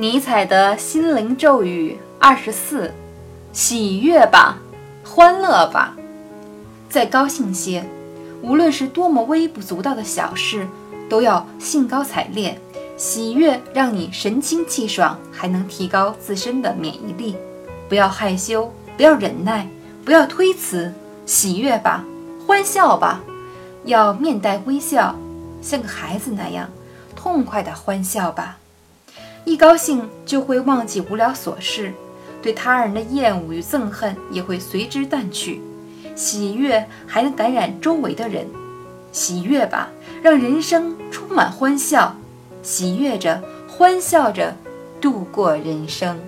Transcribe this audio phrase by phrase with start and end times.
[0.00, 2.94] 尼采的心灵咒语二十四：
[3.52, 4.56] 喜悦吧，
[5.04, 5.96] 欢乐吧，
[6.88, 7.84] 再高兴些。
[8.40, 10.68] 无论是多么微不足道的小事，
[11.10, 12.60] 都要兴高采烈。
[12.96, 17.34] 喜悦让你神清气爽，还能提高自身的免疫力。
[17.88, 19.66] 不要害羞，不要忍耐，
[20.04, 20.94] 不要推辞，
[21.26, 22.04] 喜悦吧，
[22.46, 23.20] 欢笑吧，
[23.84, 25.16] 要面带微笑，
[25.60, 26.70] 像个孩子那样
[27.16, 28.58] 痛快的欢笑吧。
[29.44, 31.92] 一高兴就会忘记无聊琐事，
[32.42, 35.60] 对他人的厌恶与憎恨也会随之淡去。
[36.14, 38.46] 喜悦还能感染周围的人，
[39.12, 39.88] 喜悦吧，
[40.22, 42.14] 让人生充满欢笑，
[42.62, 44.54] 喜悦着，欢笑着，
[45.00, 46.18] 度过人生。